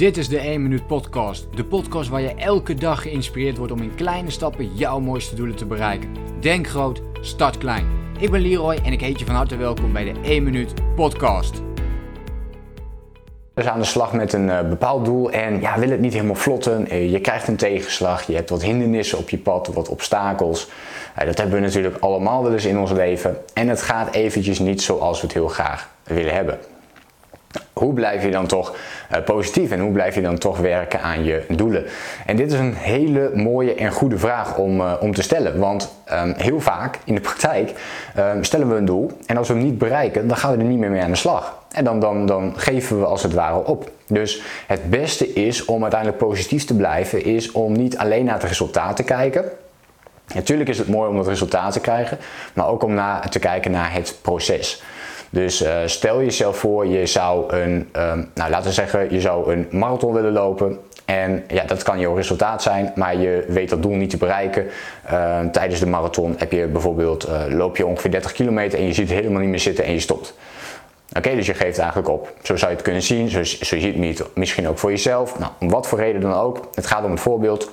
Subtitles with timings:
[0.00, 1.46] Dit is de 1 Minuut Podcast.
[1.54, 5.56] De podcast waar je elke dag geïnspireerd wordt om in kleine stappen jouw mooiste doelen
[5.56, 6.08] te bereiken.
[6.40, 7.86] Denk groot, start klein.
[8.18, 11.62] Ik ben Leroy en ik heet je van harte welkom bij de 1 Minuut Podcast.
[13.54, 16.34] Dus aan de slag met een uh, bepaald doel en ja, wil het niet helemaal
[16.34, 16.86] vlotten.
[16.92, 20.68] Uh, je krijgt een tegenslag, je hebt wat hindernissen op je pad, wat obstakels.
[21.18, 23.36] Uh, dat hebben we natuurlijk allemaal wel eens in ons leven.
[23.54, 26.58] En het gaat eventjes niet zoals we het heel graag willen hebben
[27.80, 28.76] hoe blijf je dan toch
[29.12, 31.84] uh, positief en hoe blijf je dan toch werken aan je doelen?
[32.26, 35.58] En dit is een hele mooie en goede vraag om, uh, om te stellen.
[35.58, 37.72] Want um, heel vaak in de praktijk
[38.18, 40.68] um, stellen we een doel en als we hem niet bereiken, dan gaan we er
[40.68, 41.58] niet meer mee aan de slag.
[41.72, 43.90] En dan, dan, dan geven we als het ware op.
[44.06, 48.44] Dus het beste is om uiteindelijk positief te blijven, is om niet alleen naar het
[48.44, 49.44] resultaat te kijken.
[50.34, 52.18] Natuurlijk is het mooi om het resultaat te krijgen,
[52.52, 54.82] maar ook om na, te kijken naar het proces.
[55.30, 59.52] Dus uh, stel jezelf voor, je zou een, um, nou laten we zeggen, je zou
[59.52, 60.78] een marathon willen lopen.
[61.04, 64.66] En ja, dat kan jouw resultaat zijn, maar je weet dat doel niet te bereiken.
[65.12, 68.92] Uh, tijdens de marathon heb je bijvoorbeeld, uh, loop je ongeveer 30 kilometer en je
[68.92, 70.34] ziet het helemaal niet meer zitten en je stopt.
[71.16, 72.32] Oké, dus je geeft eigenlijk op.
[72.42, 75.38] Zo zou je het kunnen zien, zo, zo zie je het misschien ook voor jezelf.
[75.38, 76.68] Nou, om wat voor reden dan ook.
[76.74, 77.70] Het gaat om het voorbeeld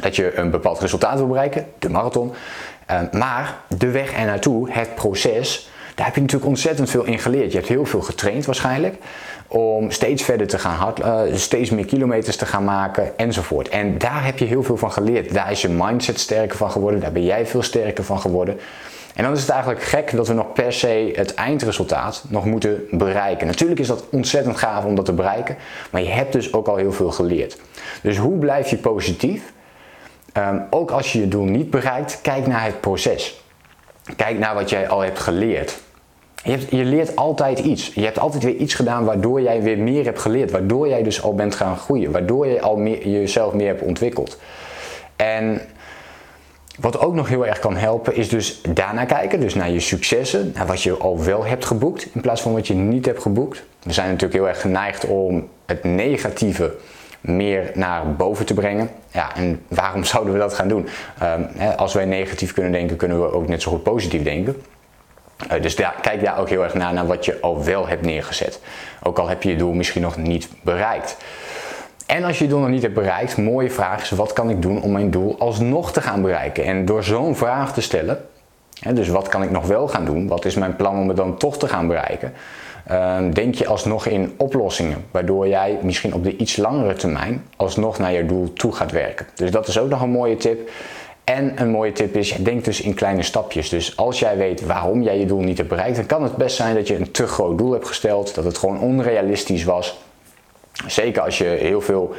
[0.00, 2.32] dat je een bepaald resultaat wil bereiken, de marathon.
[2.90, 7.18] Uh, maar de weg er naartoe, het proces, daar heb je natuurlijk ontzettend veel in
[7.18, 7.50] geleerd.
[7.52, 8.94] Je hebt heel veel getraind waarschijnlijk
[9.46, 13.68] om steeds verder te gaan hard, uh, steeds meer kilometers te gaan maken enzovoort.
[13.68, 15.34] En daar heb je heel veel van geleerd.
[15.34, 18.58] Daar is je mindset sterker van geworden, daar ben jij veel sterker van geworden.
[19.14, 22.82] En dan is het eigenlijk gek dat we nog per se het eindresultaat nog moeten
[22.90, 23.46] bereiken.
[23.46, 25.56] Natuurlijk is dat ontzettend gaaf om dat te bereiken,
[25.90, 27.58] maar je hebt dus ook al heel veel geleerd.
[28.02, 29.52] Dus hoe blijf je positief?
[30.38, 33.40] Um, ook als je je doel niet bereikt, kijk naar het proces.
[34.16, 35.84] Kijk naar wat jij al hebt geleerd.
[36.46, 37.94] Je, je, leert altijd iets.
[37.94, 40.50] Je hebt altijd weer iets gedaan waardoor jij weer meer hebt geleerd.
[40.50, 42.10] Waardoor jij dus al bent gaan groeien.
[42.12, 44.38] Waardoor je al meer, jezelf meer hebt ontwikkeld.
[45.16, 45.60] En
[46.80, 49.40] wat ook nog heel erg kan helpen is dus daarna kijken.
[49.40, 50.52] Dus naar je successen.
[50.54, 52.08] Naar wat je al wel hebt geboekt.
[52.14, 53.62] In plaats van wat je niet hebt geboekt.
[53.82, 56.74] We zijn natuurlijk heel erg geneigd om het negatieve
[57.20, 58.90] meer naar boven te brengen.
[59.10, 60.86] Ja, en waarom zouden we dat gaan doen?
[61.22, 64.56] Um, als wij negatief kunnen denken, kunnen we ook net zo goed positief denken.
[65.52, 68.60] Uh, dus kijk daar ook heel erg naar, naar wat je al wel hebt neergezet.
[69.02, 71.16] Ook al heb je je doel misschien nog niet bereikt.
[72.06, 74.62] En als je je doel nog niet hebt bereikt, mooie vraag is: wat kan ik
[74.62, 76.64] doen om mijn doel alsnog te gaan bereiken?
[76.64, 78.24] En door zo'n vraag te stellen,
[78.80, 80.28] hè, dus wat kan ik nog wel gaan doen?
[80.28, 82.32] Wat is mijn plan om het dan toch te gaan bereiken?
[82.90, 87.98] Uh, denk je alsnog in oplossingen, waardoor jij misschien op de iets langere termijn alsnog
[87.98, 89.26] naar je doel toe gaat werken.
[89.34, 90.70] Dus dat is ook nog een mooie tip.
[91.26, 93.68] En een mooie tip is, denk dus in kleine stapjes.
[93.68, 96.56] Dus als jij weet waarom jij je doel niet hebt bereikt, dan kan het best
[96.56, 99.98] zijn dat je een te groot doel hebt gesteld, dat het gewoon onrealistisch was.
[100.86, 102.14] Zeker als je heel veel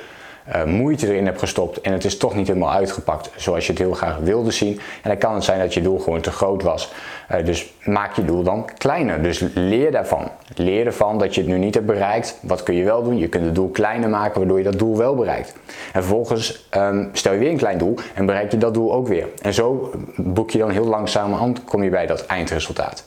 [0.55, 3.81] uh, moeite erin hebt gestopt en het is toch niet helemaal uitgepakt zoals je het
[3.81, 4.79] heel graag wilde zien.
[5.03, 6.91] En dan kan het zijn dat je doel gewoon te groot was.
[7.31, 9.21] Uh, dus maak je doel dan kleiner.
[9.23, 10.31] Dus leer daarvan.
[10.55, 12.39] Leer ervan dat je het nu niet hebt bereikt.
[12.41, 13.17] Wat kun je wel doen?
[13.17, 15.53] Je kunt het doel kleiner maken waardoor je dat doel wel bereikt.
[15.93, 19.07] En vervolgens um, stel je weer een klein doel en bereik je dat doel ook
[19.07, 19.27] weer.
[19.41, 23.03] En zo boek je dan heel langzaam aan, kom je bij dat eindresultaat.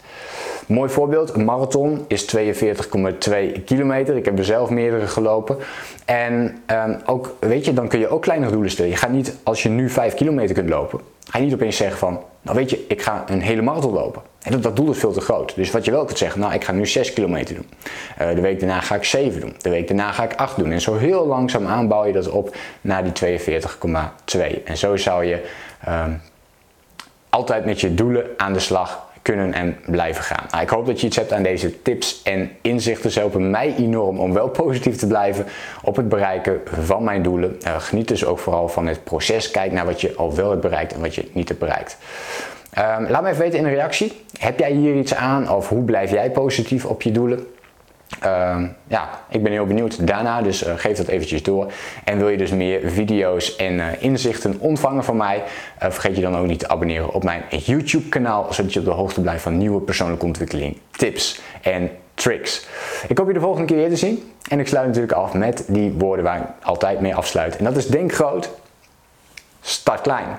[0.70, 4.16] Mooi voorbeeld, een marathon is 42,2 kilometer.
[4.16, 5.56] Ik heb er zelf meerdere gelopen.
[6.04, 8.90] En um, ook, weet je, dan kun je ook kleinere doelen stellen.
[8.90, 11.98] Je gaat niet, als je nu 5 kilometer kunt lopen, ga je niet opeens zeggen
[11.98, 14.22] van, nou weet je, ik ga een hele marathon lopen.
[14.42, 15.54] En dat, dat doel is veel te groot.
[15.54, 17.68] Dus wat je wel kunt zeggen, nou ik ga nu 6 kilometer doen.
[18.20, 19.54] Uh, de week daarna ga ik 7 doen.
[19.58, 20.70] De week daarna ga ik 8 doen.
[20.70, 24.64] En zo heel langzaam aanbouw je dat op naar die 42,2.
[24.64, 25.44] En zo zou je
[25.88, 26.20] um,
[27.30, 30.46] altijd met je doelen aan de slag kunnen en blijven gaan.
[30.50, 33.10] Nou, ik hoop dat je iets hebt aan deze tips en inzichten.
[33.10, 35.46] Ze helpen mij enorm om wel positief te blijven
[35.82, 37.56] op het bereiken van mijn doelen.
[37.66, 39.50] Uh, geniet dus ook vooral van het proces.
[39.50, 41.96] Kijk naar wat je al wel hebt bereikt en wat je niet hebt bereikt.
[42.78, 44.12] Um, laat me even weten in een reactie.
[44.38, 47.46] Heb jij hier iets aan of hoe blijf jij positief op je doelen?
[48.24, 51.72] Uh, ja, ik ben heel benieuwd daarna, dus uh, geef dat eventjes door.
[52.04, 56.22] En wil je dus meer video's en uh, inzichten ontvangen van mij, uh, vergeet je
[56.22, 59.42] dan ook niet te abonneren op mijn YouTube kanaal, zodat je op de hoogte blijft
[59.42, 62.66] van nieuwe persoonlijke ontwikkeling, tips en tricks.
[63.08, 64.32] Ik hoop je de volgende keer weer te zien.
[64.48, 67.56] En ik sluit natuurlijk af met die woorden waar ik altijd mee afsluit.
[67.56, 68.50] En dat is denk groot,
[69.60, 70.38] start klein.